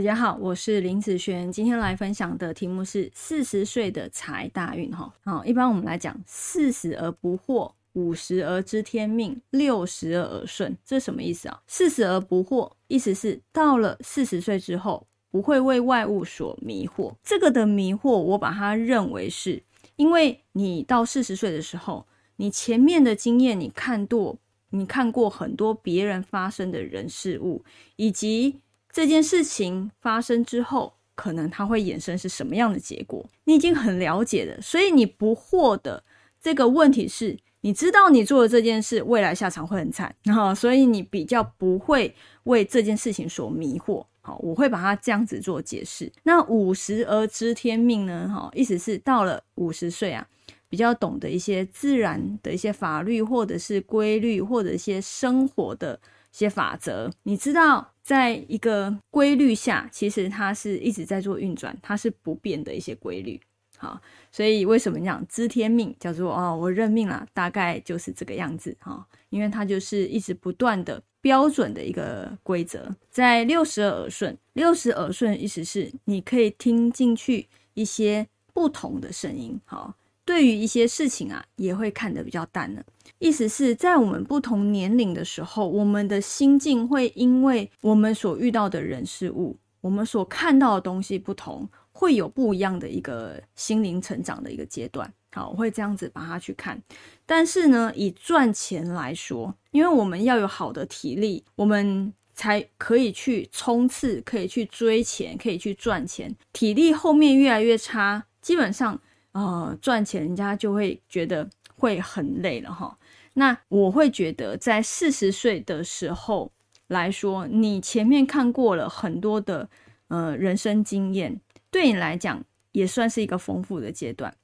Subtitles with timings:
[0.00, 5.14] 大家好，我是林子璇，今天来分享的题目是四十岁的财大运哈。
[5.26, 11.60] 好，一般我们来讲四十而不惑，五十而知天命，六十而耳顺，这是什么意思啊？
[11.66, 17.14] 四十而不惑，意思是到了四十岁之后，不会为外物所迷惑。
[17.22, 19.62] 这个的迷惑，我把它认为是
[19.96, 22.06] 因为你到四十岁的时候，
[22.36, 24.38] 你前面的经验，你看多，
[24.70, 27.62] 你看过很多别人发生的人事物，
[27.96, 28.60] 以及。
[28.92, 33.24] 这件事情发生之后，可能它会衍生是什么样的结果？
[33.44, 36.02] 你已经很了解了，所以你不获得
[36.40, 42.14] 这个问题是，你知道你做的这件事未来下场会很惨，然后所以你比较不会
[42.44, 44.04] 为这件事情所迷惑。
[44.22, 46.12] 好，我会把它这样子做解释。
[46.24, 48.28] 那五十而知天命呢？
[48.28, 50.26] 哈，意思是到了五十岁啊，
[50.68, 55.98] 比较懂得一些自然的一些法律，或者是规律，或者一些生活的
[56.32, 57.92] 些法则，你知道。
[58.02, 63.40] 在一个规律下，其实它是一直在做运转，它是不变的一些规律。
[63.78, 64.00] 好，
[64.32, 72.92] 所以为什么讲知天命叫做哦，我认命了，大概就是这个样子哈，因为它就是一直不断的标准的一个规则。
[73.10, 79.94] 在六十耳顺，六十耳顺意思是你可以听进去一些不同的声音，好。
[80.30, 82.82] 对于一些事情啊，也会看得比较淡了。
[83.18, 95.12] 意思是在我们不同年龄的时候，我们的心境会因为我们所遇到的人事物，我们所看到的东西不同，会有不一样的一个心灵成长的一个阶段。
[95.32, 96.80] 好，我会这样子把它去看。
[97.26, 106.32] 但是呢，以赚钱来说，因为我们要有好的体力，我们才可以去冲刺，可以去追钱，可以去赚钱。
[106.52, 109.00] 体力后面越来越差，基本上。
[109.32, 112.98] 呃，赚钱人家就会觉得会很累了哈。
[113.34, 116.50] 那我会觉得，在四十岁的时候
[116.88, 119.68] 来说，你前面看过了很多的
[120.08, 124.34] 呃人生经验，对你来讲也算是一个丰富的阶段，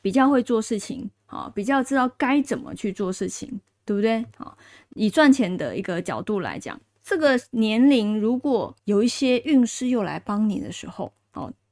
[0.00, 4.24] 比较会做事情，好，比较知道该怎么去做事情，对不对？
[4.38, 4.56] 好，
[4.94, 11.12] 以赚钱的一个角度来讲，这个年龄如果有一些运势又来帮你的时候。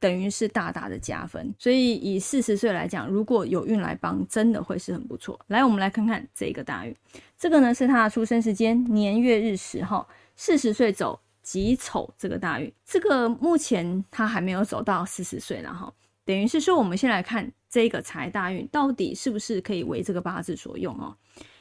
[0.00, 5.38] 等于是大大的加分，所以以四十岁来讲，如果有运来帮，真的会是很不错。
[5.48, 6.94] 来，我们来看看这个大运，
[7.36, 15.92] 这个呢是他的出生时间年月日时哈，四十岁走己丑这个大运，这个目前他还没有走到四十岁了哈，
[16.24, 21.16] 等于是说，我们先来看这个财大运到底是不是可以为这个八字所用哦。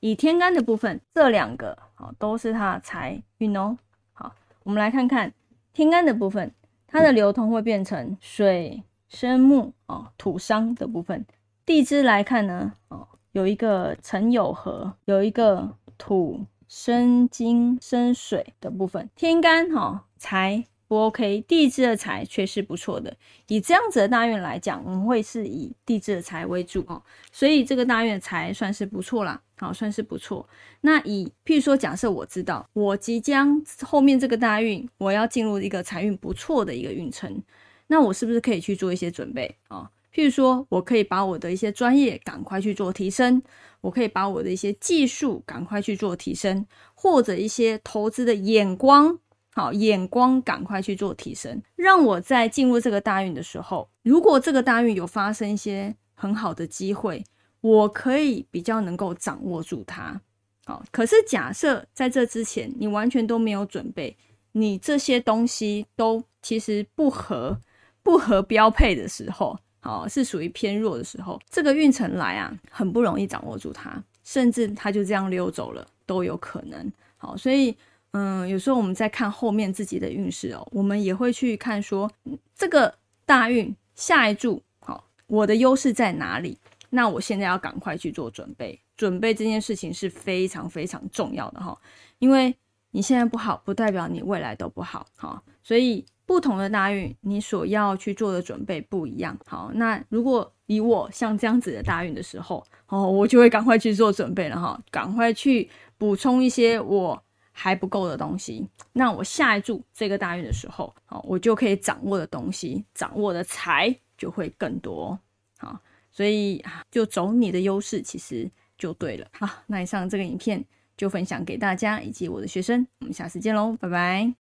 [0.00, 3.78] 以天干的部分，这两个好都是他的财运哦。
[4.12, 4.34] 好，
[4.64, 5.32] 我们来看看
[5.72, 6.52] 天干的部分。
[6.88, 11.24] 它的流通会变成水生木哦，土伤的部分。
[11.64, 19.08] 地支来看呢，哦，有一个辰酉合，有一个土生金生水的部分。
[19.14, 20.64] 天干哈财。
[20.88, 23.14] 不 OK，地支的财却是不错的。
[23.46, 30.48] 以这样子的大运来讲，我们会是以地支的财为主哦，所以这个大运的财算是不错啦，好，算是不错。
[30.80, 37.42] 那以譬如说，假设我知道我即将后面这个大运，我要进入一个财运不错的一个运程，
[37.88, 39.90] 那我是不是可以去做一些准备啊？
[40.10, 43.42] 譬如说，我可以把我的一些专业赶快去做提升，
[43.82, 49.18] 我可以把我的一些技术赶快去做提升，或者一些投资的眼光。
[49.58, 57.24] 好，眼光赶快去做提升，让我在进入这个大运的时候，如果这个大运有发生一些很好的机会，
[57.60, 60.20] 我可以比较能够掌握住它。
[60.64, 64.16] 好，可是假设在这之前你完全都没有准备，
[64.52, 67.60] 你这些东西都其实不合
[68.04, 76.92] 不合标配的时候，好是属于偏弱的时候，这个运程来啊，很不容易掌握住它，甚至它就这样溜走了都有可能。
[77.16, 77.76] 好，所以。
[78.12, 82.10] 嗯，有时候我们在看后面自己的运势哦，我们也会去看说
[82.54, 82.94] 这个
[83.26, 86.58] 大运下一注，好，我的优势在哪里？
[86.90, 91.78] 那我现在要赶快去做准备，准备这件事情是非常非常重要的哈，
[92.18, 92.54] 因为
[92.92, 99.38] 你现在不好，不代表你未来都不好，好，所以不同的大运，你所要去做的准备不一样。
[99.44, 105.68] 好，那如果以我像这样子的大运的时候，哦，我就会赶快去做准备了哈，赶快去
[105.98, 107.22] 补充一些我。
[107.60, 115.18] 还不够的东西，那我下一注这个大运的时候，好，我就可以掌握的东西，掌握的财就会更多，
[115.58, 115.76] 好，
[116.12, 119.26] 所以就走你的优势，其实就对了。
[119.32, 120.64] 好，那以上这个影片
[120.96, 124.32] 就分享给大家以及我的学生，我们下次见喽，拜拜。